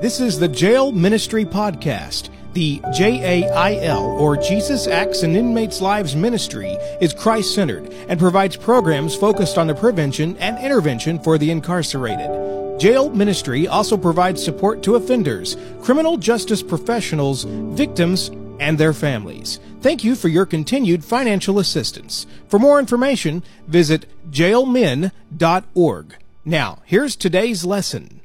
[0.00, 2.30] This is the Jail Ministry Podcast.
[2.54, 6.70] The JAIL, or Jesus Acts in Inmates' Lives Ministry,
[7.02, 12.80] is Christ centered and provides programs focused on the prevention and intervention for the incarcerated.
[12.80, 19.60] Jail Ministry also provides support to offenders, criminal justice professionals, victims, and their families.
[19.82, 22.26] Thank you for your continued financial assistance.
[22.48, 26.16] For more information, visit jailmin.org.
[26.46, 28.20] Now, here's today's lesson.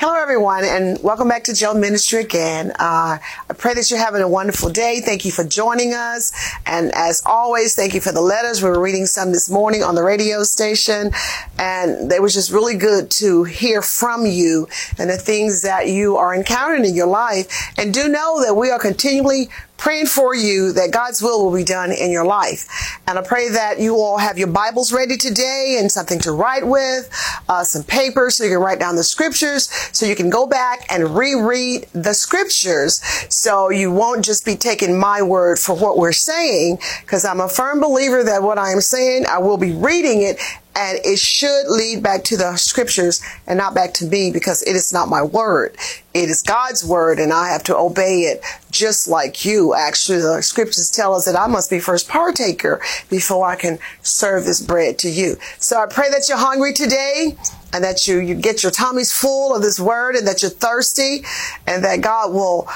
[0.00, 2.70] Hello, everyone, and welcome back to Jail Ministry again.
[2.78, 5.00] Uh, I pray that you're having a wonderful day.
[5.00, 6.32] Thank you for joining us.
[6.66, 8.62] And as always, thank you for the letters.
[8.62, 11.10] We were reading some this morning on the radio station,
[11.58, 16.16] and they was just really good to hear from you and the things that you
[16.16, 17.72] are encountering in your life.
[17.76, 21.64] And do know that we are continually praying for you that God's will will be
[21.64, 23.00] done in your life.
[23.06, 26.66] And I pray that you all have your Bibles ready today and something to write
[26.66, 27.08] with,
[27.48, 30.86] uh, some paper so you can write down the scriptures so you can go back
[30.90, 33.00] and reread the scriptures.
[33.32, 37.48] So you won't just be taking my word for what we're saying because I'm a
[37.48, 40.40] firm believer that what I am saying, I will be reading it
[40.78, 44.76] and it should lead back to the scriptures and not back to me because it
[44.76, 45.76] is not my word.
[46.14, 49.74] It is God's word and I have to obey it just like you.
[49.74, 54.44] Actually, the scriptures tell us that I must be first partaker before I can serve
[54.44, 55.36] this bread to you.
[55.58, 57.36] So I pray that you're hungry today
[57.72, 61.24] and that you, you get your tummies full of this word and that you're thirsty
[61.66, 62.68] and that God will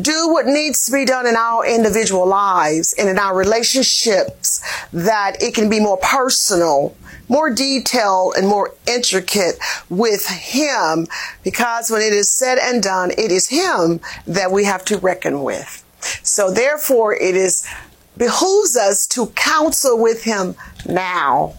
[0.00, 4.62] do what needs to be done in our individual lives and in our relationships
[4.92, 6.96] that it can be more personal
[7.32, 9.56] more detailed and more intricate
[9.88, 11.06] with Him
[11.42, 15.42] because when it is said and done, it is Him that we have to reckon
[15.42, 15.82] with.
[16.22, 17.66] So therefore, it is
[18.18, 20.54] behooves us to counsel with Him
[20.86, 21.54] now.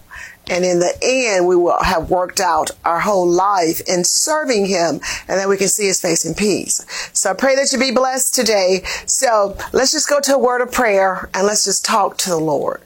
[0.49, 4.99] And in the end, we will have worked out our whole life in serving Him
[5.27, 6.85] and then we can see His face in peace.
[7.13, 8.81] So I pray that you be blessed today.
[9.05, 12.37] So let's just go to a word of prayer and let's just talk to the
[12.37, 12.81] Lord.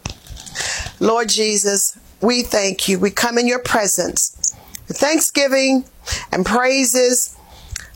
[1.00, 3.00] Lord Jesus, we thank you.
[3.00, 4.56] We come in your presence
[4.88, 5.86] thanksgiving
[6.32, 7.36] and praises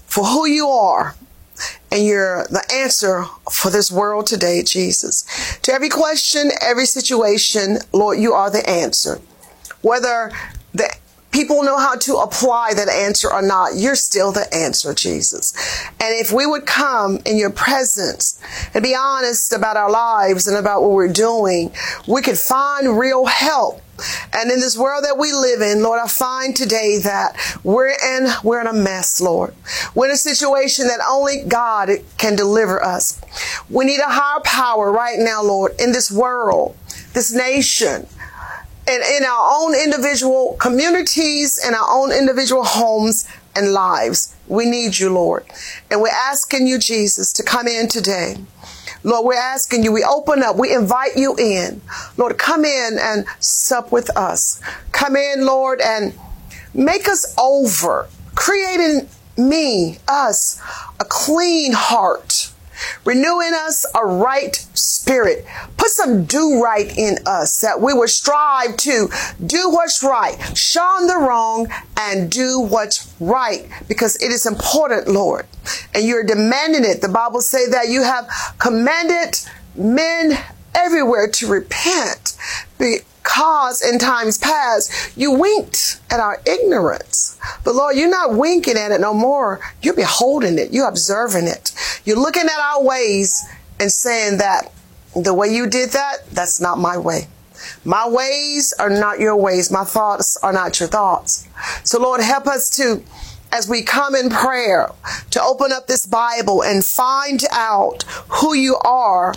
[0.06, 1.16] for who you are.
[1.91, 5.57] And you're the answer for this world today, Jesus.
[5.63, 9.22] To every question, every situation, Lord, you are the answer.
[9.81, 10.31] Whether
[10.74, 10.90] the
[11.31, 15.53] people know how to apply that answer or not, you're still the answer, Jesus.
[16.00, 18.40] And if we would come in your presence
[18.74, 21.72] and be honest about our lives and about what we're doing,
[22.08, 23.81] we could find real help.
[24.34, 28.30] And in this world that we live in, Lord, I find today that we're in,
[28.44, 29.53] we're in a mess, Lord.
[29.94, 33.22] We're in a situation that only God can deliver us.
[33.69, 36.75] We need a higher power right now, Lord, in this world,
[37.13, 38.08] this nation
[38.91, 43.25] and in our own individual communities and our own individual homes
[43.56, 44.35] and lives.
[44.47, 45.46] We need you, Lord.
[45.90, 48.35] And we're asking you, Jesus, to come in today.
[49.03, 51.81] Lord, we're asking you, we open up, we invite you in.
[52.18, 54.62] Lord, come in and sup with us.
[54.91, 56.13] Come in, Lord, and
[56.74, 58.07] make us over.
[58.35, 59.07] Create in
[59.38, 60.62] me, us,
[61.00, 62.50] a clean heart
[63.06, 65.46] Renew in us a right spirit.
[65.78, 69.09] Put some do right in us that we would strive to
[69.46, 75.47] do what's right, shun the wrong, and do what's right because it is important, Lord.
[75.94, 77.02] And you're demanding it.
[77.02, 79.40] The Bible say that you have commanded
[79.75, 80.38] men
[80.75, 82.38] everywhere to repent
[83.24, 87.38] because in times past you winked at our ignorance.
[87.64, 89.59] But Lord, you're not winking at it no more.
[89.82, 90.74] You're beholding it.
[90.74, 91.72] You're observing it.
[92.06, 93.44] You're looking at our ways
[93.80, 94.72] and saying that
[95.16, 97.28] the way you did that, that's not my way.
[97.86, 99.72] My ways are not your ways.
[99.72, 101.48] My thoughts are not your thoughts.
[101.84, 103.04] So Lord, help us to
[103.52, 104.90] as we come in prayer
[105.30, 109.34] to open up this Bible and find out who you are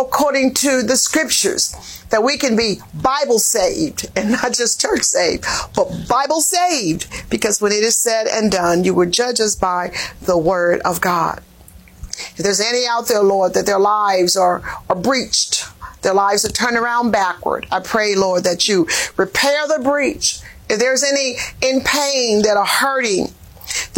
[0.00, 1.74] according to the scriptures
[2.10, 5.44] that we can be Bible saved and not just church saved,
[5.74, 9.92] but Bible saved because when it is said and done, you will judge us by
[10.22, 11.42] the word of God.
[12.36, 15.66] If there's any out there, Lord, that their lives are, are breached,
[16.02, 20.40] their lives are turned around backward, I pray, Lord, that you repair the breach.
[20.68, 23.32] If there's any in pain that are hurting,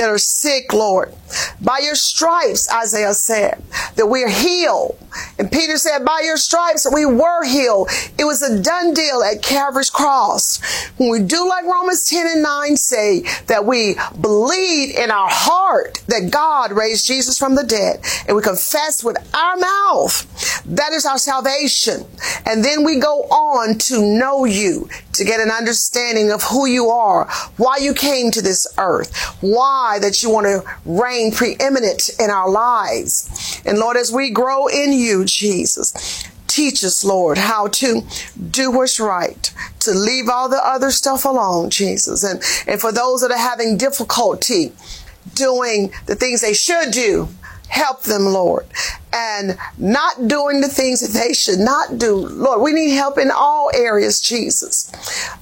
[0.00, 1.12] that are sick, Lord.
[1.60, 3.62] By your stripes, Isaiah said,
[3.96, 4.98] that we are healed.
[5.38, 7.90] And Peter said, by your stripes we were healed.
[8.18, 10.58] It was a done deal at Calvary's cross.
[10.96, 16.02] When we do like Romans 10 and 9 say, that we believe in our heart
[16.06, 21.04] that God raised Jesus from the dead, and we confess with our mouth, that is
[21.04, 22.06] our salvation.
[22.46, 26.88] And then we go on to know you, to get an understanding of who you
[26.88, 32.30] are, why you came to this earth, why that you want to reign preeminent in
[32.30, 33.60] our lives.
[33.64, 38.02] And Lord, as we grow in you, Jesus, teach us, Lord, how to
[38.50, 42.24] do what's right, to leave all the other stuff alone, Jesus.
[42.24, 44.72] And, and for those that are having difficulty
[45.34, 47.28] doing the things they should do,
[47.68, 48.66] help them, Lord,
[49.12, 52.16] and not doing the things that they should not do.
[52.16, 54.92] Lord, we need help in all areas, Jesus.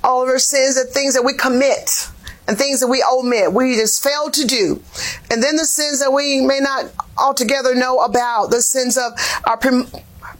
[0.05, 2.09] All of our sins and things that we commit
[2.49, 4.83] and things that we omit, we just fail to do.
[5.31, 6.87] And then the sins that we may not
[7.19, 9.13] altogether know about, the sins of
[9.45, 9.59] our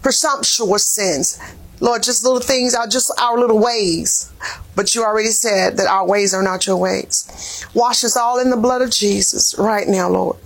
[0.03, 1.39] presumptuous sins.
[1.81, 4.33] Lord, just little things just our little ways.
[4.75, 7.65] But you already said that our ways are not your ways.
[7.75, 10.39] Wash us all in the blood of Jesus right now, Lord.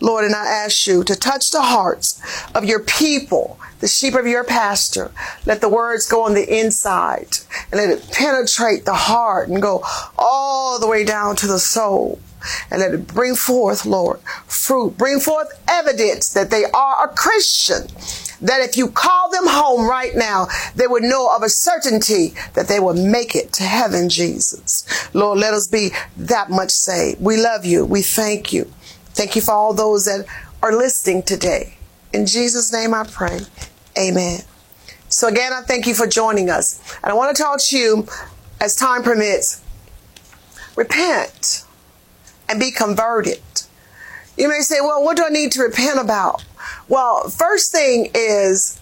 [0.00, 2.20] Lord, and I ask you to touch the hearts
[2.54, 5.10] of your people, the sheep of your pasture.
[5.46, 7.38] Let the words go on the inside
[7.70, 9.82] and let it penetrate the heart and go
[10.16, 12.18] all the way down to the soul.
[12.70, 14.96] And let it bring forth, Lord, fruit.
[14.96, 17.88] Bring forth evidence that they are a Christian.
[18.40, 20.46] That if you call them home right now,
[20.76, 24.84] they would know of a certainty that they will make it to heaven, Jesus.
[25.12, 27.20] Lord, let us be that much saved.
[27.20, 27.84] We love you.
[27.84, 28.70] We thank you.
[29.18, 30.26] Thank you for all those that
[30.62, 31.74] are listening today.
[32.12, 33.40] In Jesus' name I pray.
[33.98, 34.42] Amen.
[35.08, 36.80] So again, I thank you for joining us.
[37.02, 38.06] And I want to talk to you
[38.60, 39.60] as time permits.
[40.76, 41.64] Repent
[42.48, 43.42] and be converted.
[44.36, 46.44] You may say, well, what do I need to repent about?
[46.86, 48.78] Well, first thing is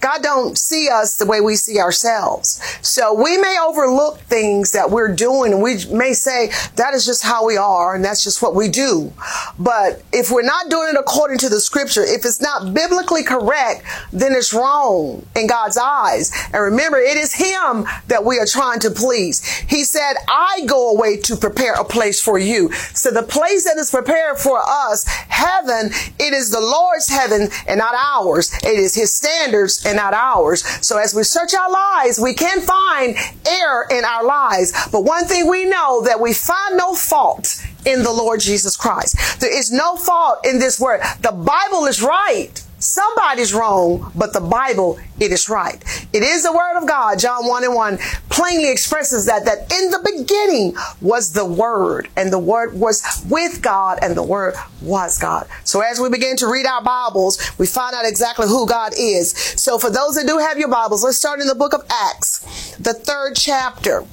[0.00, 2.60] God don't see us the way we see ourselves.
[2.82, 7.22] So we may overlook things that we're doing and we may say that is just
[7.22, 9.12] how we are and that's just what we do.
[9.58, 13.84] But if we're not doing it according to the scripture, if it's not biblically correct,
[14.12, 16.32] then it's wrong in God's eyes.
[16.52, 19.46] And remember, it is him that we are trying to please.
[19.68, 22.72] He said, I go away to prepare a place for you.
[22.94, 27.78] So the place that is prepared for us, heaven, it is the Lord's heaven and
[27.78, 28.52] not ours.
[28.62, 30.64] It is his standards and not ours.
[30.86, 33.16] So as we search our lives, we can find
[33.46, 34.72] error in our lives.
[34.90, 39.40] But one thing we know that we find no fault in the Lord Jesus Christ.
[39.40, 41.00] There is no fault in this word.
[41.20, 42.62] The Bible is right.
[42.80, 45.84] Somebody's wrong, but the Bible, it is right.
[46.14, 47.18] It is the word of God.
[47.18, 47.98] John 1 and 1
[48.30, 53.60] plainly expresses that, that in the beginning was the word and the word was with
[53.60, 55.46] God and the word was God.
[55.64, 59.32] So as we begin to read our Bibles, we find out exactly who God is.
[59.32, 62.76] So for those that do have your Bibles, let's start in the book of Acts,
[62.76, 64.06] the third chapter.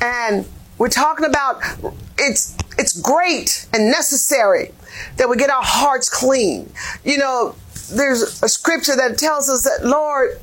[0.00, 0.46] And
[0.78, 1.60] we're talking about
[2.18, 4.70] it's, it's great and necessary
[5.16, 6.72] that we get our hearts clean.
[7.04, 7.56] You know,
[7.88, 10.38] there's a scripture that tells us that, Lord,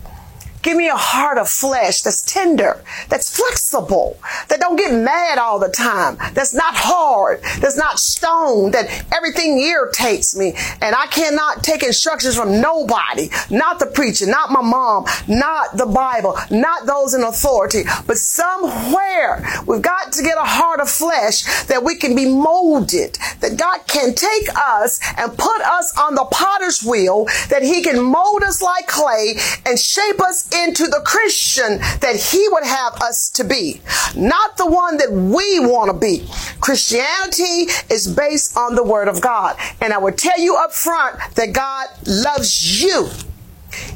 [0.61, 4.19] Give me a heart of flesh that's tender, that's flexible,
[4.49, 9.57] that don't get mad all the time, that's not hard, that's not stone, that everything
[9.57, 10.53] irritates me.
[10.81, 15.85] And I cannot take instructions from nobody, not the preacher, not my mom, not the
[15.85, 21.43] Bible, not those in authority, but somewhere we've got to get a heart of flesh
[21.67, 26.25] that we can be molded, that God can take us and put us on the
[26.25, 29.35] potter's wheel, that he can mold us like clay
[29.65, 33.81] and shape us into the Christian that he would have us to be,
[34.15, 36.27] not the one that we want to be.
[36.59, 39.57] Christianity is based on the word of God.
[39.81, 43.09] And I will tell you up front that God loves you.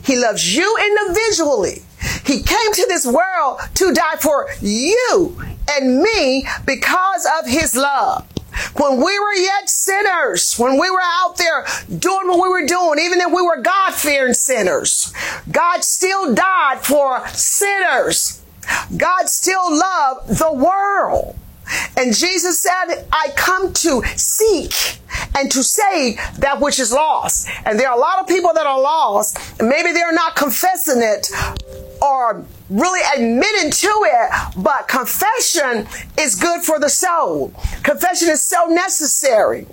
[0.04, 1.84] He loves you individually.
[2.26, 8.28] He came to this world to die for you and me because of his love.
[8.76, 11.66] When we were yet sinners, when we were out there
[12.00, 15.14] doing what we were doing, even if we were God fearing sinners,
[15.52, 18.42] God still died for sinners.
[18.98, 21.38] God still loved the world.
[21.98, 25.00] And Jesus said, I come to seek
[25.36, 27.48] and to save that which is lost.
[27.66, 31.02] And there are a lot of people that are lost, and maybe they're not confessing
[31.02, 31.28] it
[32.02, 37.54] or really admitting to it, but confession is good for the soul.
[37.84, 39.68] Confession is so necessary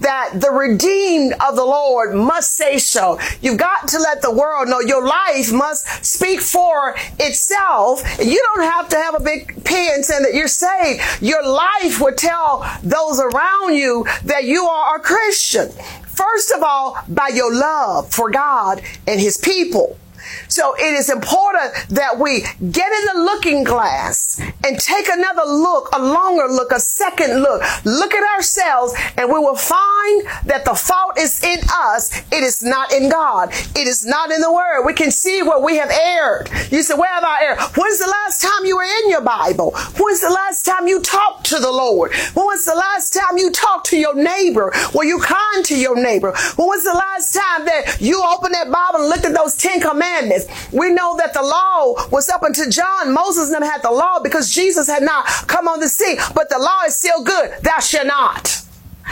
[0.00, 3.18] that the redeemed of the Lord must say so.
[3.40, 8.02] You've got to let the world know your life must speak for itself.
[8.18, 11.02] You don't have to have a big pen saying that you're saved.
[11.22, 15.70] Your life will tell those around you that you are a Christian.
[16.04, 19.98] first of all, by your love for God and his people.
[20.48, 25.88] So it is important that we get in the looking glass and take another look,
[25.92, 27.62] a longer look, a second look.
[27.84, 32.22] Look at ourselves and we will find that the fault is in us.
[32.32, 33.50] It is not in God.
[33.52, 34.84] It is not in the word.
[34.84, 36.50] We can see where we have erred.
[36.70, 37.58] You say, where have I erred?
[37.76, 39.72] When's the last time you were in your Bible?
[39.98, 42.12] When's the last time you talked to the Lord?
[42.34, 44.72] When was the last time you talked to your neighbor?
[44.94, 46.32] Were you kind to your neighbor?
[46.56, 49.80] When was the last time that you opened that Bible and looked at those Ten
[49.80, 50.11] Commandments?
[50.72, 53.12] We know that the law was up until John.
[53.12, 56.18] Moses never had the law because Jesus had not come on the scene.
[56.34, 57.52] But the law is still good.
[57.62, 58.62] Thou shalt not.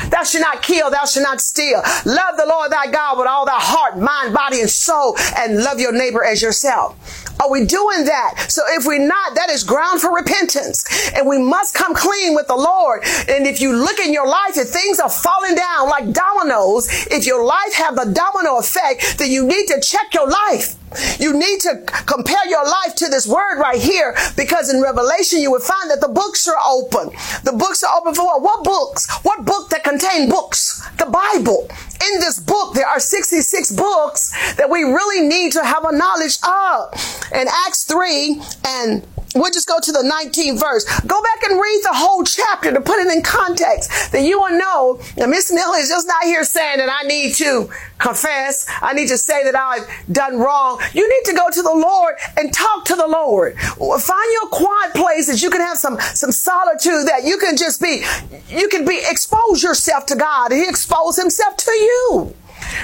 [0.08, 1.82] Thou shalt not kill, thou shalt not steal.
[2.04, 5.80] Love the Lord thy God with all thy heart, mind, body, and soul, and love
[5.80, 6.96] your neighbor as yourself.
[7.40, 8.46] Are we doing that?
[8.48, 10.84] So if we're not, that is ground for repentance.
[11.14, 13.02] And we must come clean with the Lord.
[13.28, 17.26] And if you look in your life, if things are falling down like dominoes, if
[17.26, 20.76] your life have the domino effect, then you need to check your life.
[21.18, 25.50] You need to compare your life to this word right here because in Revelation you
[25.50, 27.10] will find that the books are open.
[27.44, 28.42] The books are open for what?
[28.42, 29.08] What books?
[29.22, 30.86] What book that contain books?
[30.98, 31.68] The Bible.
[32.12, 36.38] In this book, there are 66 books that we really need to have a knowledge
[36.42, 36.92] of.
[37.32, 40.84] In Acts 3 and We'll just go to the 19th verse.
[41.02, 44.58] Go back and read the whole chapter to put it in context that you will
[44.58, 48.66] know that Miss Millie is just not here saying that I need to confess.
[48.82, 50.80] I need to say that I've done wrong.
[50.92, 53.56] You need to go to the Lord and talk to the Lord.
[53.58, 57.80] Find your quiet place that you can have some, some solitude that you can just
[57.80, 58.02] be,
[58.48, 62.34] you can be, expose yourself to God He expose Himself to you.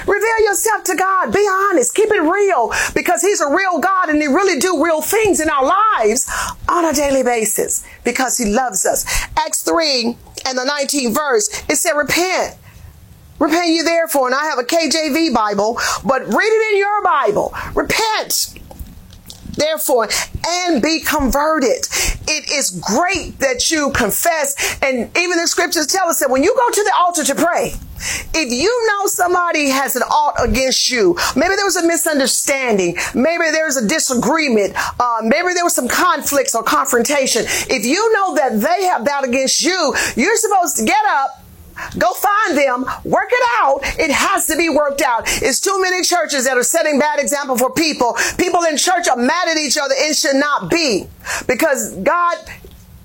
[0.07, 1.33] Reveal yourself to God.
[1.33, 1.93] Be honest.
[1.95, 5.49] Keep it real because He's a real God and He really do real things in
[5.49, 6.29] our lives
[6.67, 9.05] on a daily basis because He loves us.
[9.37, 12.55] Acts 3 and the 19th verse, it said, repent.
[13.39, 14.27] Repent you therefore.
[14.27, 17.53] And I have a KJV Bible, but read it in your Bible.
[17.75, 18.53] Repent
[19.57, 20.07] therefore
[20.47, 21.85] and be converted.
[22.27, 24.77] It is great that you confess.
[24.81, 27.73] And even the scriptures tell us that when you go to the altar to pray,
[28.33, 33.45] if you know somebody has an ought against you, maybe there was a misunderstanding, maybe
[33.51, 37.43] there's a disagreement, uh, maybe there was some conflicts or confrontation.
[37.45, 41.43] If you know that they have that against you, you're supposed to get up
[41.97, 43.79] Go find them, work it out.
[43.99, 45.23] It has to be worked out.
[45.27, 48.17] It's too many churches that are setting bad example for people.
[48.37, 49.93] People in church are mad at each other.
[49.95, 51.07] It should not be
[51.47, 52.37] because God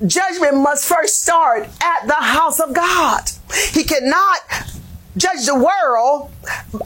[0.07, 3.31] judgment must first start at the house of God.
[3.73, 4.41] He cannot
[5.17, 6.31] judge the world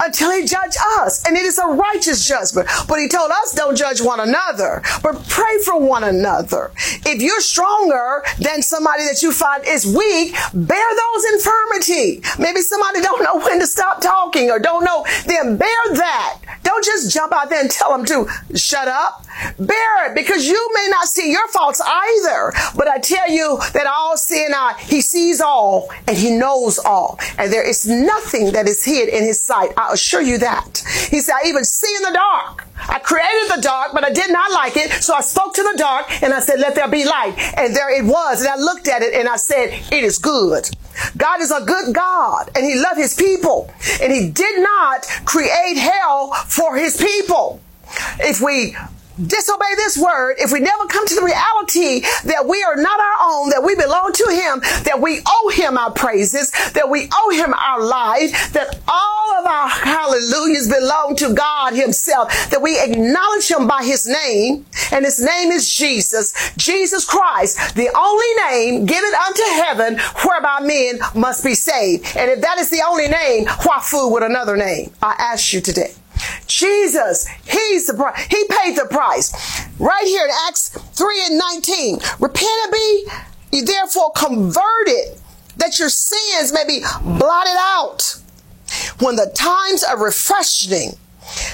[0.01, 1.25] until he judge us.
[1.27, 2.69] And it is a righteous judgment.
[2.89, 6.73] But he told us don't judge one another, but pray for one another.
[7.05, 12.23] If you're stronger than somebody that you find is weak, bear those infirmity.
[12.39, 16.39] Maybe somebody don't know when to stop talking or don't know, then bear that.
[16.63, 19.25] Don't just jump out there and tell them to shut up.
[19.59, 22.53] Bear it because you may not see your faults either.
[22.75, 27.19] But I tell you that all sin, I, he sees all and he knows all.
[27.39, 28.16] And there is nothing
[28.53, 29.73] that is hid in his sight.
[29.77, 30.83] I assure you that.
[31.11, 32.67] He said, I even see in the dark.
[32.89, 34.91] I created the dark, but I did not like it.
[35.03, 37.35] So I spoke to the dark and I said, let there be light.
[37.57, 38.41] And there it was.
[38.41, 40.69] And I looked at it and I said, it is good.
[41.17, 45.77] God is a good God and he loved his people and he did not create
[45.77, 47.61] hell for his people.
[48.19, 48.77] If we
[49.17, 53.19] disobey this word, if we never come to the reality that we are not our
[53.23, 57.31] own, that we belong to him, that we owe him our praises, that we owe
[57.31, 63.51] him our life, that all of our hallelujahs belong to God himself, that we acknowledge
[63.51, 69.13] him by his name, and his name is Jesus, Jesus Christ, the only name given
[69.15, 72.17] unto heaven whereby men must be saved.
[72.17, 74.93] And if that is the only name, why fool with another name?
[75.03, 75.95] I ask you today.
[76.47, 78.25] Jesus, he's the price.
[78.27, 79.33] He paid the price.
[79.79, 81.99] Right here in Acts 3 and 19.
[82.21, 83.09] Repent and be
[83.63, 85.19] therefore converted
[85.57, 88.17] that your sins may be blotted out
[89.01, 90.93] when the times of refreshing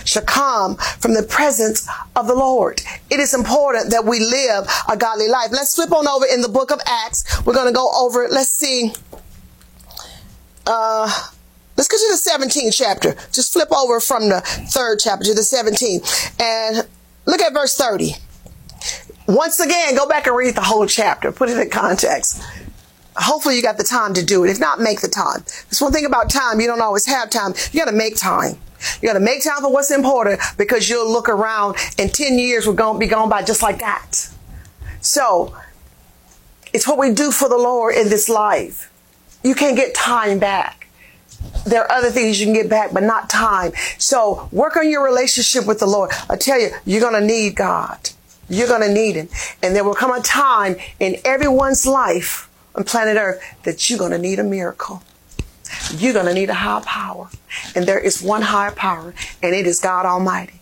[0.04, 2.80] shall come from the presence of the Lord.
[3.10, 5.48] It is important that we live a godly life.
[5.50, 7.44] Let's flip on over in the book of Acts.
[7.46, 8.92] We're going to go over, let's see,
[10.66, 11.28] uh,
[11.76, 13.14] Let's go to the 17th chapter.
[13.32, 16.86] Just flip over from the third chapter to the 17th and
[17.26, 18.12] look at verse 30.
[19.26, 21.32] Once again, go back and read the whole chapter.
[21.32, 22.42] Put it in context.
[23.16, 24.50] Hopefully you got the time to do it.
[24.50, 25.40] If not, make the time.
[25.40, 26.60] That's one thing about time.
[26.60, 27.52] You don't always have time.
[27.72, 28.56] You got to make time.
[29.00, 32.66] You got to make time for what's important because you'll look around and 10 years
[32.66, 34.28] will go, be gone by just like that.
[35.00, 35.56] So
[36.72, 38.92] it's what we do for the Lord in this life.
[39.44, 40.81] You can't get time back.
[41.64, 43.72] There are other things you can get back, but not time.
[43.98, 46.10] So work on your relationship with the Lord.
[46.28, 48.10] I tell you, you're going to need God.
[48.48, 49.28] You're going to need Him.
[49.62, 54.12] And there will come a time in everyone's life on planet Earth that you're going
[54.12, 55.02] to need a miracle.
[55.94, 57.30] You're going to need a higher power.
[57.74, 60.61] And there is one higher power, and it is God Almighty.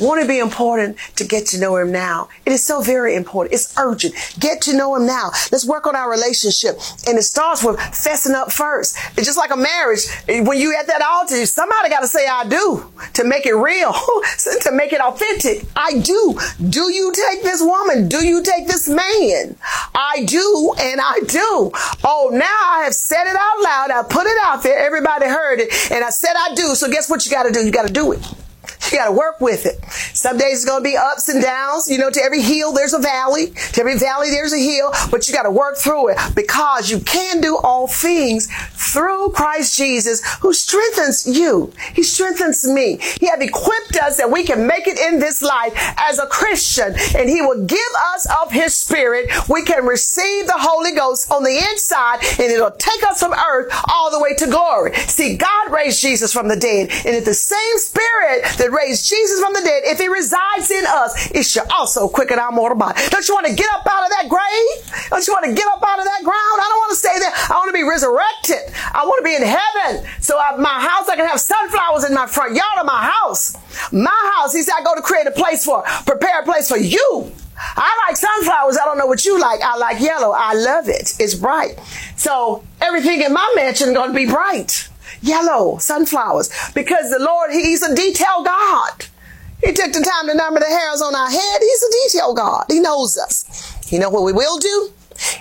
[0.00, 2.28] Won't it be important to get to know him now?
[2.46, 3.54] It is so very important.
[3.54, 4.14] It's urgent.
[4.38, 5.30] Get to know him now.
[5.50, 6.78] Let's work on our relationship.
[7.06, 8.96] And it starts with fessing up first.
[9.16, 10.00] It's just like a marriage.
[10.28, 13.92] When you at that altar, somebody got to say, I do to make it real,
[14.62, 15.66] to make it authentic.
[15.76, 16.38] I do.
[16.68, 18.08] Do you take this woman?
[18.08, 19.56] Do you take this man?
[19.94, 21.70] I do and I do.
[22.04, 23.90] Oh, now I have said it out loud.
[23.90, 24.78] I put it out there.
[24.78, 25.72] Everybody heard it.
[25.90, 26.74] And I said I do.
[26.74, 27.64] So guess what you got to do?
[27.64, 28.20] You got to do it.
[28.92, 29.82] You got to work with it.
[30.14, 31.88] Some days it's going to be ups and downs.
[31.88, 33.46] You know, to every hill, there's a valley.
[33.72, 37.00] To every valley, there's a hill, but you got to work through it because you
[37.00, 38.48] can do all things
[38.92, 41.72] through Christ Jesus who strengthens you.
[41.94, 42.98] He strengthens me.
[43.20, 46.94] He have equipped us that we can make it in this life as a Christian
[47.16, 49.30] and he will give us of his spirit.
[49.48, 53.72] We can receive the Holy Ghost on the inside and it'll take us from earth
[53.88, 54.94] all the way to glory.
[54.94, 59.40] See, God raised Jesus from the dead and it's the same spirit that raised Jesus
[59.40, 63.00] from the dead, if he resides in us, it shall also quicken our mortal body.
[63.10, 65.10] Don't you want to get up out of that grave?
[65.10, 66.56] Don't you want to get up out of that ground?
[66.60, 67.32] I don't want to stay there.
[67.32, 68.72] I want to be resurrected.
[68.92, 70.06] I want to be in heaven.
[70.20, 73.56] So I, my house, I can have sunflowers in my front yard of my house.
[73.92, 76.78] My house, he said, I go to create a place for, prepare a place for
[76.78, 77.32] you.
[77.56, 78.76] I like sunflowers.
[78.78, 79.60] I don't know what you like.
[79.62, 80.32] I like yellow.
[80.36, 81.14] I love it.
[81.20, 81.78] It's bright.
[82.16, 84.88] So everything in my mansion is going to be bright
[85.22, 89.06] yellow sunflowers because the Lord, He's a detail God.
[89.64, 91.60] He took the time to number the hairs on our head.
[91.60, 92.64] He's a detail God.
[92.68, 93.78] He knows us.
[93.86, 94.90] He knows what we will do.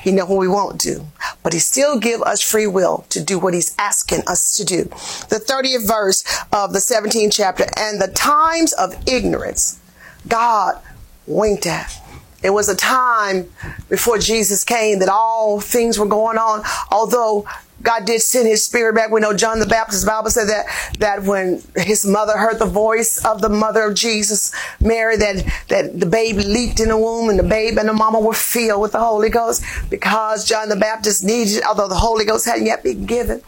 [0.02, 1.06] He knows what we won't do.
[1.44, 4.84] But he still give us free will to do what he's asking us to do.
[4.84, 7.66] The 30th verse of the 17th chapter.
[7.78, 9.80] And the times of ignorance
[10.28, 10.82] God
[11.26, 11.98] winked at.
[12.44, 13.50] It was a time
[13.90, 16.64] before Jesus came that all things were going on.
[16.92, 17.46] Although
[17.82, 19.12] God did send his spirit back.
[19.12, 20.66] We know John the Baptist Bible said that,
[21.00, 26.00] that when his mother heard the voice of the mother of Jesus, Mary, that, that
[26.00, 28.92] the baby leaped in the womb and the babe and the mama were filled with
[28.92, 33.06] the Holy Ghost because John the Baptist needed although the Holy Ghost hadn't yet been
[33.06, 33.42] given.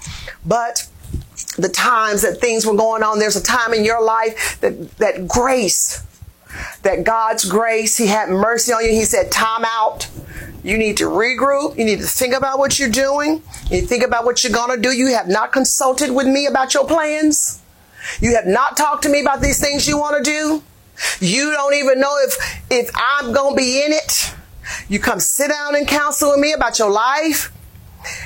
[0.45, 0.87] But
[1.57, 5.27] the times that things were going on, there's a time in your life that, that
[5.27, 6.01] grace,
[6.83, 8.91] that God's grace, He had mercy on you.
[8.91, 10.09] He said, time out.
[10.63, 11.77] You need to regroup.
[11.77, 13.43] You need to think about what you're doing.
[13.69, 14.95] You think about what you're going to do.
[14.95, 17.61] You have not consulted with me about your plans.
[18.21, 20.63] You have not talked to me about these things you want to do.
[21.19, 24.33] You don't even know if, if I'm going to be in it.
[24.87, 27.51] You come sit down and counsel with me about your life.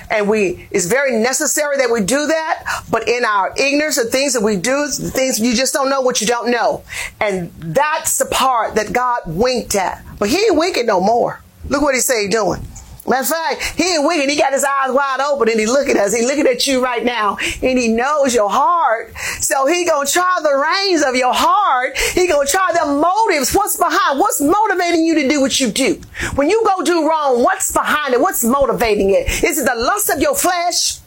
[0.09, 2.83] And we, it's very necessary that we do that.
[2.89, 6.21] But in our ignorance of things that we do, things you just don't know what
[6.21, 6.83] you don't know.
[7.19, 10.03] And that's the part that God winked at.
[10.19, 11.41] But he ain't winking no more.
[11.69, 12.65] Look what he say doing.
[13.07, 14.29] Matter of fact, he winking.
[14.29, 16.15] He got his eyes wide open and he looking at us.
[16.15, 19.15] He looking at you right now and he knows your heart.
[19.39, 21.97] So he gonna try the reins of your heart.
[21.97, 23.53] He gonna try the motives.
[23.53, 24.19] What's behind?
[24.19, 26.01] What's motivating you to do what you do?
[26.35, 28.19] When you go do wrong, what's behind it?
[28.19, 29.43] What's motivating it?
[29.43, 30.99] Is it the lust of your flesh?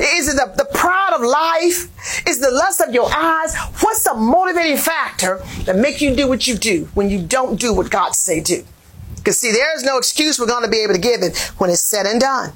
[0.00, 2.26] Is it the, the pride of life?
[2.26, 3.56] Is the lust of your eyes?
[3.80, 7.72] What's the motivating factor that make you do what you do when you don't do
[7.72, 8.64] what God say do?
[9.26, 11.68] Because see, there is no excuse we're going to be able to give it when
[11.68, 12.52] it's said and done.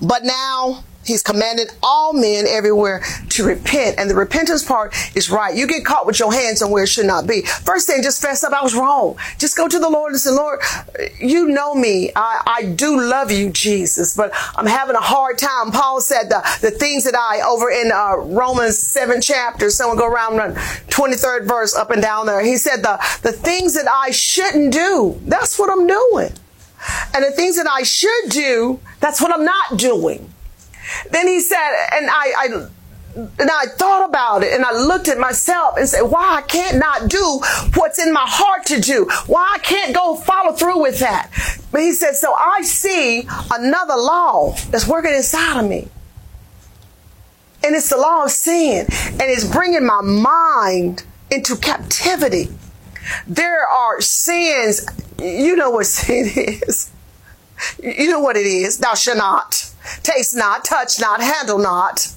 [0.00, 3.98] But now He's commanded all men everywhere to repent.
[3.98, 5.54] And the repentance part is right.
[5.54, 7.42] You get caught with your hands on where it should not be.
[7.42, 8.52] First thing, just fess up.
[8.52, 9.16] I was wrong.
[9.38, 10.60] Just go to the Lord and say, Lord,
[11.18, 12.10] you know me.
[12.14, 15.72] I, I do love you, Jesus, but I'm having a hard time.
[15.72, 20.06] Paul said the, the things that I, over in uh, Romans 7 chapter, someone go
[20.06, 22.44] around the 23rd verse up and down there.
[22.44, 26.32] He said the, the things that I shouldn't do, that's what I'm doing.
[27.14, 30.31] And the things that I should do, that's what I'm not doing.
[31.10, 32.68] Then he said, and I, I
[33.14, 36.78] and I thought about it and I looked at myself and said, why I can't
[36.78, 37.40] not do
[37.74, 39.08] what's in my heart to do?
[39.26, 41.30] Why I can't go follow through with that?
[41.70, 45.88] But he said, so I see another law that's working inside of me.
[47.64, 52.48] And it's the law of sin and it's bringing my mind into captivity.
[53.26, 54.86] There are sins.
[55.20, 56.90] You know what sin is.
[57.82, 58.78] You know what it is.
[58.78, 59.71] Thou shalt not
[60.02, 62.08] taste not, touch not, handle not.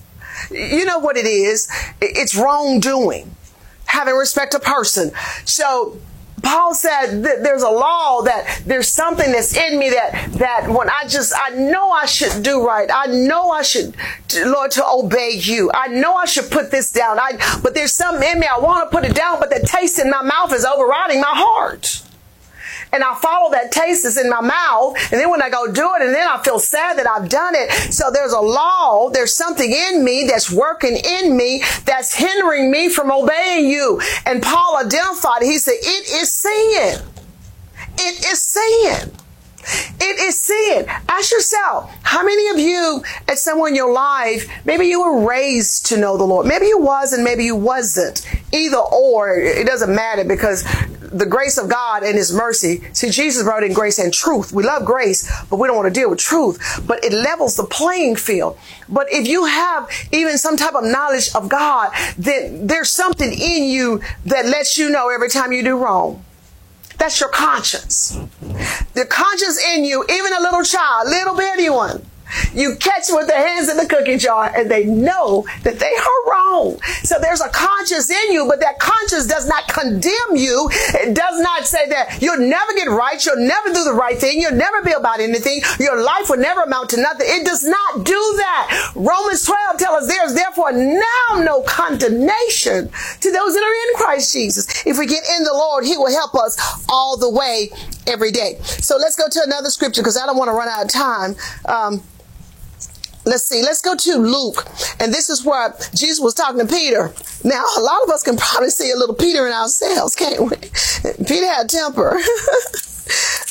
[0.51, 1.69] You know what it is.
[2.01, 3.35] It's wrongdoing.
[3.85, 5.11] Having respect a person.
[5.45, 5.97] So
[6.41, 10.89] Paul said that there's a law that there's something that's in me that, that when
[10.89, 12.89] I just, I know I should do right.
[12.93, 13.95] I know I should,
[14.45, 15.71] Lord, to obey you.
[15.73, 17.19] I know I should put this down.
[17.19, 18.47] I, but there's something in me.
[18.47, 21.33] I want to put it down, but the taste in my mouth is overriding my
[21.33, 22.04] heart
[22.91, 24.97] and I follow that taste that's in my mouth.
[25.11, 27.53] And then when I go do it, and then I feel sad that I've done
[27.55, 27.71] it.
[27.93, 32.89] So there's a law, there's something in me that's working in me that's hindering me
[32.89, 34.01] from obeying you.
[34.25, 37.01] And Paul identified, he said, it is sin.
[37.97, 39.11] It is sin.
[39.99, 40.85] It is sin.
[41.09, 45.87] Ask yourself, how many of you at someone in your life, maybe you were raised
[45.87, 46.45] to know the Lord.
[46.45, 48.25] Maybe you was and maybe you wasn't.
[48.51, 50.63] Either or, it doesn't matter because
[51.15, 52.83] the grace of God and His mercy.
[52.93, 54.51] See, Jesus brought in grace and truth.
[54.51, 56.83] We love grace, but we don't want to deal with truth.
[56.85, 58.57] But it levels the playing field.
[58.89, 63.63] But if you have even some type of knowledge of God, then there's something in
[63.63, 66.23] you that lets you know every time you do wrong.
[66.97, 68.17] That's your conscience.
[68.93, 72.05] The conscience in you, even a little child, little bitty one,
[72.53, 76.31] you catch with their hands in the cookie jar and they know that they are
[76.31, 76.79] wrong.
[77.03, 80.69] So there's a conscience in you, but that conscience does not condemn you.
[80.71, 83.23] It does not say that you'll never get right.
[83.25, 84.39] You'll never do the right thing.
[84.39, 85.61] You'll never be about anything.
[85.79, 87.27] Your life will never amount to nothing.
[87.29, 88.91] It does not do that.
[88.95, 92.89] Romans 12 tells us there is therefore now no condemnation
[93.21, 94.85] to those that are in Christ Jesus.
[94.85, 97.69] If we get in the Lord, He will help us all the way
[98.07, 98.57] every day.
[98.63, 101.35] So let's go to another scripture because I don't want to run out of time.
[101.65, 102.01] Um,
[103.25, 104.65] let's see, let's go to Luke.
[104.99, 107.13] And this is where Jesus was talking to Peter.
[107.43, 110.55] Now, a lot of us can probably see a little Peter in ourselves, can't we?
[111.25, 112.11] Peter had temper.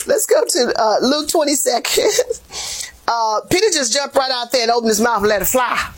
[0.07, 2.81] let's go to uh, Luke 22nd.
[3.07, 5.93] Uh, Peter just jumped right out there and opened his mouth and let it fly.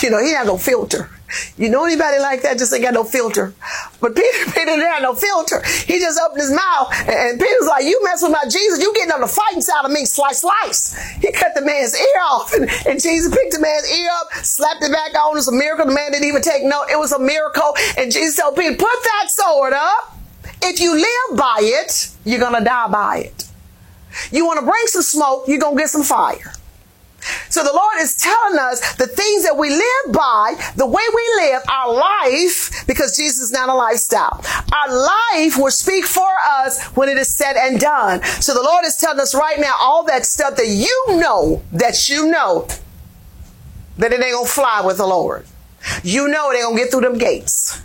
[0.00, 1.10] You know, he had no filter.
[1.56, 3.54] You know anybody like that just ain't got no filter.
[4.00, 5.62] But Peter, Peter didn't have no filter.
[5.86, 9.12] He just opened his mouth and Peter's like, you mess with my Jesus, you getting
[9.12, 10.96] on the fighting side of me, slice, slice.
[11.20, 14.82] He cut the man's ear off and, and Jesus picked the man's ear up, slapped
[14.82, 15.32] it back on.
[15.32, 15.86] It was a miracle.
[15.86, 16.86] The man didn't even take note.
[16.90, 17.74] It was a miracle.
[17.98, 20.16] And Jesus told Peter, put that sword up.
[20.62, 23.44] If you live by it, you're going to die by it.
[24.32, 26.52] You want to bring some smoke, you're going to get some fire.
[27.48, 31.28] So the Lord is telling us the things that we live by, the way we
[31.42, 34.42] live, our life, because Jesus is not a lifestyle.
[34.72, 38.22] Our life will speak for us when it is said and done.
[38.24, 42.08] So the Lord is telling us right now all that stuff that you know, that
[42.08, 42.68] you know,
[43.98, 45.46] that it ain't gonna fly with the Lord.
[46.02, 47.80] You know it ain't gonna get through them gates.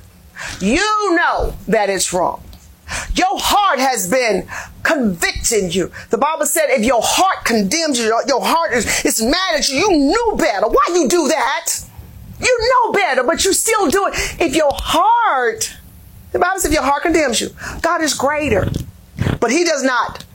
[0.59, 2.43] You know that it's wrong.
[3.15, 4.47] Your heart has been
[4.91, 5.91] convicting you.
[6.09, 9.77] The Bible said if your heart condemns you, your heart is, is mad at you,
[9.77, 10.67] you knew better.
[10.67, 11.83] Why you do that?
[12.39, 14.41] You know better, but you still do it.
[14.41, 15.75] If your heart,
[16.31, 17.49] the Bible says if your heart condemns you,
[17.81, 18.67] God is greater.
[19.39, 20.25] But he does not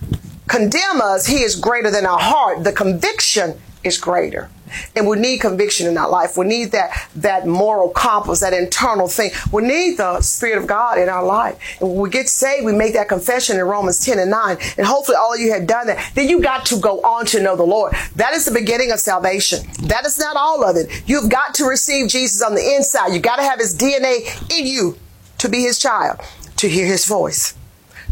[0.46, 1.26] condemn us.
[1.26, 2.64] He is greater than our heart.
[2.64, 4.48] The conviction is greater.
[4.94, 6.36] And we need conviction in our life.
[6.36, 9.30] We need that, that moral compass, that internal thing.
[9.52, 11.58] We need the Spirit of God in our life.
[11.80, 14.56] And when we get saved, we make that confession in Romans 10 and 9.
[14.78, 16.12] And hopefully all of you have done that.
[16.14, 17.94] Then you got to go on to know the Lord.
[18.16, 19.66] That is the beginning of salvation.
[19.84, 21.02] That is not all of it.
[21.06, 23.12] You've got to receive Jesus on the inside.
[23.12, 24.96] You got to have his DNA in you
[25.38, 26.20] to be his child,
[26.56, 27.54] to hear his voice,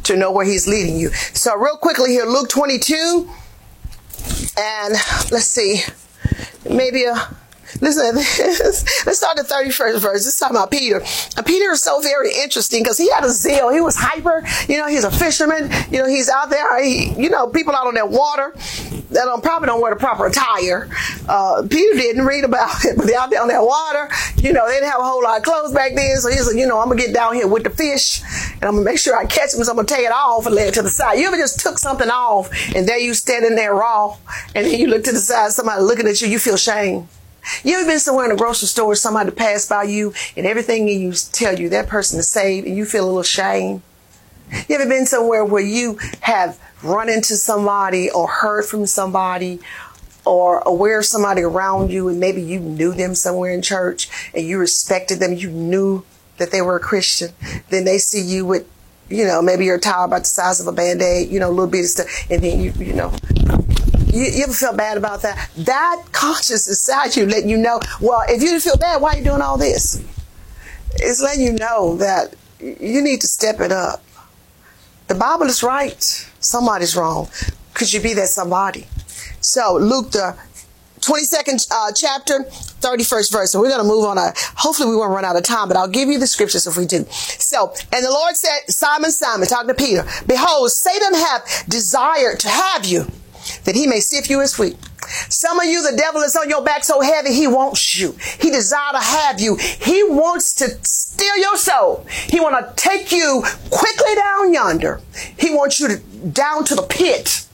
[0.05, 1.11] to know where he's leading you.
[1.11, 3.29] So real quickly here, Luke 22.
[4.57, 4.95] And
[5.31, 5.83] let's see
[6.69, 7.15] maybe a
[7.81, 8.15] Listen.
[9.07, 10.25] Let's start the 31st verse.
[10.25, 11.03] This talking about Peter.
[11.37, 13.71] And Peter is so very interesting because he had a zeal.
[13.71, 14.45] He was hyper.
[14.69, 15.71] You know, he's a fisherman.
[15.91, 16.83] You know, he's out there.
[16.83, 18.55] He, you know, people out on that water
[19.11, 20.89] that don't, probably don't wear the proper attire.
[21.29, 24.09] Uh, Peter didn't read about it, but they out there on that water.
[24.37, 26.17] You know, they didn't have a whole lot of clothes back then.
[26.19, 28.23] So he's like, you know, I'm going to get down here with the fish
[28.55, 29.65] and I'm going to make sure I catch them.
[29.65, 31.15] So I'm going to take it off and lay it to the side.
[31.19, 34.17] You ever just took something off and there you standing there raw
[34.55, 37.09] and then you look to the side, somebody looking at you, you feel shame.
[37.63, 41.13] You ever been somewhere in a grocery store, somebody passed by you, and everything you
[41.13, 43.83] tell you that person is saved, and you feel a little shame?
[44.69, 49.59] You ever been somewhere where you have run into somebody or heard from somebody
[50.27, 54.47] or aware of somebody around you, and maybe you knew them somewhere in church and
[54.47, 56.05] you respected them, you knew
[56.39, 57.31] that they were a Christian,
[57.69, 58.67] then they see you with,
[59.09, 61.51] you know, maybe your towel about the size of a band aid, you know, a
[61.51, 63.13] little bit of stuff, and then you, you know,
[64.15, 65.51] you, you ever felt bad about that?
[65.57, 69.25] That conscience inside you letting you know, well, if you feel bad, why are you
[69.25, 70.03] doing all this?
[70.95, 74.03] It's letting you know that you need to step it up.
[75.09, 76.03] The Bible is right.
[76.41, 77.29] Somebody's wrong.
[77.75, 78.87] Could you be that somebody?
[79.41, 80.39] So Luke the
[81.01, 82.45] 22nd uh, chapter,
[82.81, 83.51] 31st verse.
[83.51, 84.17] So we're going to move on.
[84.17, 86.79] A, hopefully we won't run out of time, but I'll give you the scriptures if
[86.79, 87.05] we do.
[87.11, 92.49] So, and the Lord said, Simon, Simon, talking to Peter, behold, Satan hath desired to
[92.49, 93.07] have you
[93.65, 94.77] that he may sift you as wheat.
[95.29, 98.17] Some of you, the devil is on your back so heavy, he wants you.
[98.41, 99.57] He desire to have you.
[99.57, 102.07] He wants to steal your soul.
[102.29, 105.01] He want to take you quickly down yonder.
[105.39, 105.97] He wants you to,
[106.29, 107.47] down to the pit.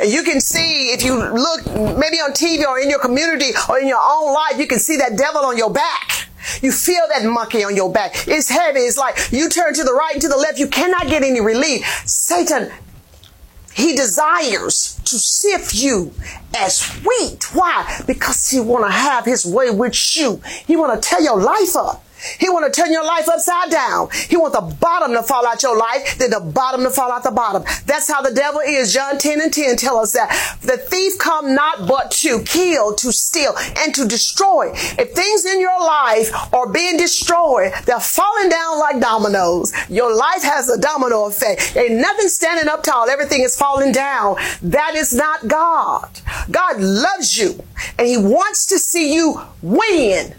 [0.00, 1.66] And you can see if you look
[1.98, 4.96] maybe on TV or in your community or in your own life, you can see
[4.96, 6.28] that devil on your back.
[6.62, 8.28] You feel that monkey on your back.
[8.28, 8.80] It's heavy.
[8.80, 10.58] It's like you turn to the right and to the left.
[10.58, 11.84] You cannot get any relief.
[12.06, 12.70] Satan
[13.76, 16.10] he desires to sift you
[16.56, 17.54] as wheat.
[17.54, 18.02] Why?
[18.06, 20.40] Because he want to have his way with you.
[20.66, 22.02] He want to tear your life up.
[22.38, 24.08] He want to turn your life upside down.
[24.28, 27.22] He want the bottom to fall out your life, then the bottom to fall out
[27.22, 27.64] the bottom.
[27.86, 28.92] That's how the devil is.
[28.92, 33.12] John 10 and 10 tell us that the thief come not but to kill, to
[33.12, 34.70] steal, and to destroy.
[34.74, 39.72] If things in your life are being destroyed, they're falling down like dominoes.
[39.88, 41.76] Your life has a domino effect.
[41.76, 43.08] Ain't nothing standing up tall.
[43.08, 44.36] Everything is falling down.
[44.62, 46.08] That is not God.
[46.50, 47.62] God loves you
[47.98, 50.34] and he wants to see you win.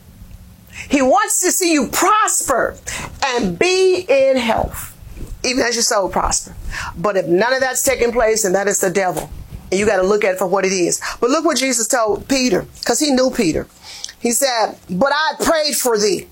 [0.90, 2.78] He wants to see you prosper
[3.24, 4.98] and be in health,
[5.44, 6.56] even as your soul prosper.
[6.98, 9.30] But if none of that's taking place, then that is the devil.
[9.70, 11.02] And you got to look at it for what it is.
[11.20, 13.68] But look what Jesus told Peter, because he knew Peter.
[14.20, 16.28] He said, But I prayed for thee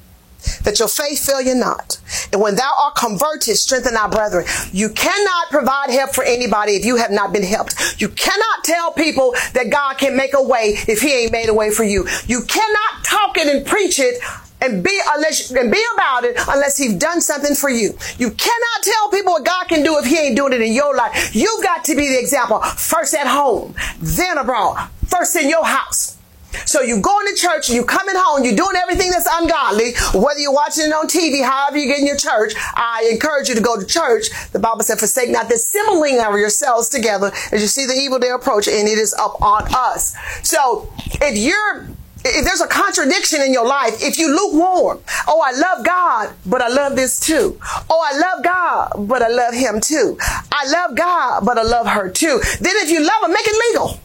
[0.64, 2.00] that your faith fail you not.
[2.32, 4.46] And when thou art converted, strengthen our brethren.
[4.72, 8.00] You cannot provide help for anybody if you have not been helped.
[8.00, 11.54] You cannot tell people that God can make a way if he ain't made a
[11.54, 12.08] way for you.
[12.28, 14.22] You cannot talk it and preach it
[14.66, 17.98] and be unless and be about it unless he's done something for you.
[18.18, 20.96] You cannot tell people what God can do if he ain't doing it in your
[20.96, 21.36] life.
[21.36, 22.60] You've got to be the example.
[22.62, 26.18] First at home, then abroad, first in your house.
[26.66, 30.54] So you going to church, you coming home, you're doing everything that's ungodly, whether you're
[30.54, 33.78] watching it on TV, however you get in your church, I encourage you to go
[33.80, 34.28] to church.
[34.52, 38.20] The Bible said, forsake not the assembling of yourselves together as you see the evil
[38.20, 40.16] day approach, and it is up on us.
[40.44, 40.90] So
[41.22, 41.88] if you're
[42.26, 46.62] if there's a contradiction in your life, if you lukewarm, oh, I love God, but
[46.62, 47.60] I love this too.
[47.90, 50.18] Oh, I love God, but I love him too.
[50.52, 52.42] I love God, but I love her too.
[52.60, 54.00] Then if you love him, make it legal.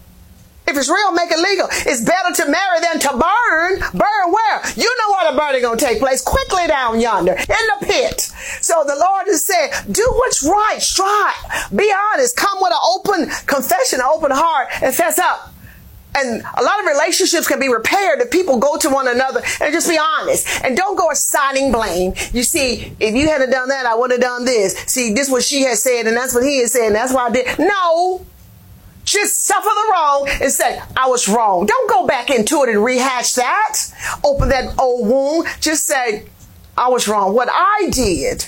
[0.68, 1.66] If it's real, make it legal.
[1.70, 3.80] It's better to marry than to burn.
[3.90, 4.62] Burn where?
[4.76, 6.22] You know where the burning gonna take place.
[6.22, 7.38] Quickly down yonder in
[7.80, 8.20] the pit.
[8.60, 10.78] So the Lord has said, do what's right.
[10.80, 11.70] Strive.
[11.74, 12.36] Be honest.
[12.36, 15.49] Come with an open confession, an open heart, and fess up.
[16.14, 19.72] And a lot of relationships can be repaired if people go to one another and
[19.72, 22.14] just be honest and don't go assigning blame.
[22.32, 24.76] You see, if you hadn't done that, I would have done this.
[24.86, 27.26] See, this what she has said and that's what he has said and that's why
[27.26, 27.58] I did.
[27.58, 28.26] No.
[29.04, 31.66] Just suffer the wrong and say, I was wrong.
[31.66, 33.76] Don't go back into it and rehash that.
[34.24, 35.46] Open that old wound.
[35.60, 36.26] Just say,
[36.76, 37.34] I was wrong.
[37.34, 38.46] What I did.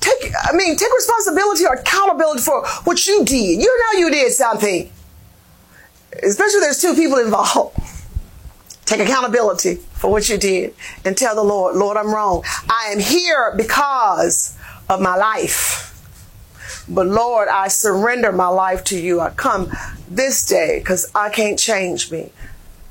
[0.00, 3.60] Take, I mean, take responsibility or accountability for what you did.
[3.60, 4.90] You know you did something
[6.22, 7.78] especially there's two people involved.
[8.84, 12.42] Take accountability for what you did and tell the Lord, Lord, I'm wrong.
[12.70, 14.56] I am here because
[14.88, 15.84] of my life.
[16.88, 19.20] But Lord, I surrender my life to you.
[19.20, 19.70] I come
[20.08, 22.32] this day because I can't change me.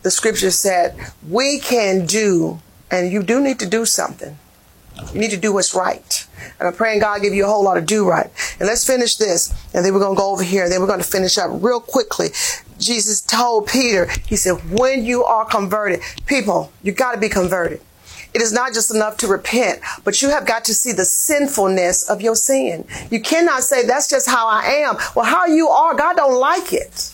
[0.03, 0.95] The scripture said,
[1.27, 2.61] we can do,
[2.91, 4.37] and you do need to do something.
[5.13, 6.27] You need to do what's right.
[6.59, 8.29] And I'm praying God give you a whole lot of do right.
[8.59, 9.53] And let's finish this.
[9.73, 10.63] And then we're going to go over here.
[10.63, 12.29] And then we're going to finish up real quickly.
[12.87, 17.81] Jesus told Peter, he said, when you are converted, people, you got to be converted.
[18.33, 22.09] It is not just enough to repent, but you have got to see the sinfulness
[22.09, 22.85] of your sin.
[23.11, 24.97] You cannot say that's just how I am.
[25.15, 27.13] Well, how you are, God don't like it.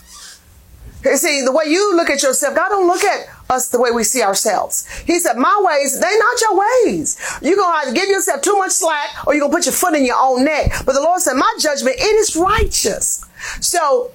[1.16, 4.04] See, the way you look at yourself, God don't look at us the way we
[4.04, 4.88] see ourselves.
[5.02, 7.20] He said, my ways, they not your ways.
[7.42, 9.74] You're going to either give yourself too much slack or you're going to put your
[9.74, 10.72] foot in your own neck.
[10.86, 13.26] But the Lord said, my judgment, it is righteous.
[13.60, 14.12] So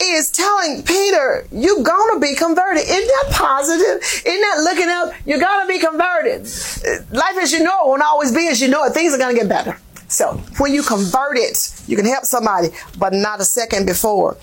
[0.00, 2.84] is telling Peter, you're gonna be converted.
[2.84, 4.02] Isn't that positive?
[4.24, 5.12] Isn't that looking up?
[5.26, 6.42] You're gonna be converted.
[7.12, 8.92] Life as you know it won't always be as you know it.
[8.92, 9.78] Things are gonna get better.
[10.08, 14.36] So when you convert it, you can help somebody, but not a second before.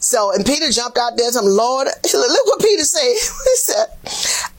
[0.00, 3.02] So, and Peter jumped out there to him, Lord, look what Peter said.
[3.10, 3.86] he said,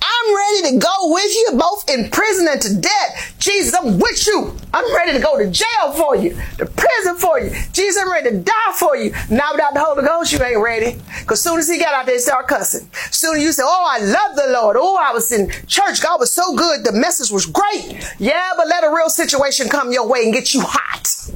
[0.02, 3.36] I'm ready to go with you both in prison and to death.
[3.39, 4.54] Jesus, I'm with you.
[4.73, 7.52] I'm ready to go to jail for you, to prison for you.
[7.71, 9.12] Jesus, I'm ready to die for you.
[9.30, 10.99] Now without the Holy Ghost, you ain't ready.
[11.25, 12.89] Cause soon as he got out there, he started cussing.
[13.12, 14.78] Soon as you say, oh, I love the Lord.
[14.78, 16.02] Oh, I was in church.
[16.02, 16.84] God was so good.
[16.84, 18.06] The message was great.
[18.19, 21.30] Yeah, but let a real situation come your way and get you hot.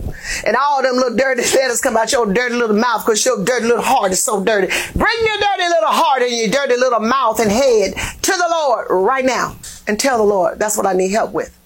[0.45, 3.65] And all them little dirty letters come out your dirty little mouth because your dirty
[3.65, 4.67] little heart is so dirty.
[4.93, 8.87] Bring your dirty little heart and your dirty little mouth and head to the Lord
[8.89, 9.55] right now
[9.87, 11.57] and tell the Lord that's what I need help with.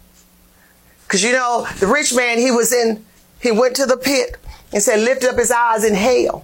[1.03, 3.05] Because you know, the rich man, he was in,
[3.41, 4.37] he went to the pit
[4.73, 6.43] and said, lifted up his eyes in hell.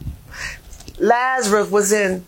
[0.99, 2.23] Lazarus was in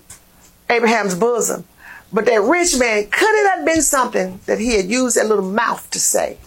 [0.70, 1.64] Abraham's bosom.
[2.12, 5.50] But that rich man, could it have been something that he had used that little
[5.50, 6.38] mouth to say?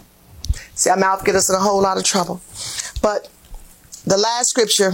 [0.75, 2.40] See, our mouth get us in a whole lot of trouble.
[3.03, 3.29] But
[4.05, 4.92] the last scripture,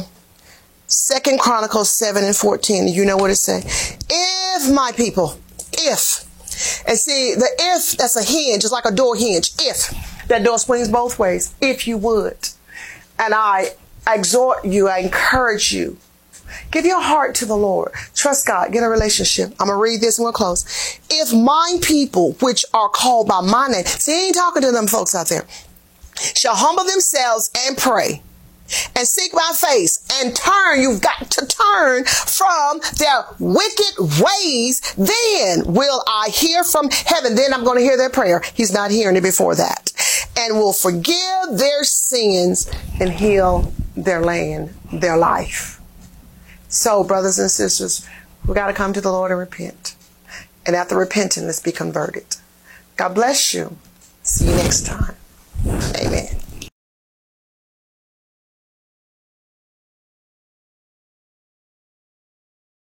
[0.87, 3.63] Second Chronicles 7 and 14, you know what it say?
[4.11, 5.39] If my people,
[5.73, 6.25] if,
[6.87, 9.53] and see, the if, that's a hinge, it's like a door hinge.
[9.59, 12.37] If, that door swings both ways, if you would.
[13.19, 13.71] And I
[14.07, 15.97] exhort you, I encourage you,
[16.71, 17.93] Give your heart to the Lord.
[18.15, 18.73] Trust God.
[18.73, 19.51] Get a relationship.
[19.59, 20.99] I'm going to read this and we'll close.
[21.11, 24.87] If my people, which are called by my name, see, he ain't talking to them
[24.87, 25.47] folks out there,
[26.37, 28.23] shall humble themselves and pray
[28.97, 30.81] and seek my face and turn.
[30.81, 34.81] You've got to turn from their wicked ways.
[34.97, 37.35] Then will I hear from heaven.
[37.35, 38.43] Then I'm going to hear their prayer.
[38.55, 39.93] He's not hearing it before that.
[40.39, 45.81] And will forgive their sins and heal their land, their life.
[46.69, 48.07] So, brothers and sisters,
[48.47, 49.95] we got to come to the Lord and repent.
[50.67, 52.37] And after repenting, let's be converted.
[52.97, 53.77] God bless you.
[54.23, 55.15] See you next time.
[55.67, 56.44] Amen.